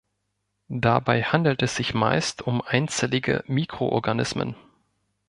[0.79, 4.55] Dabei handelt es sich meist um einzellige Mikroorganismen.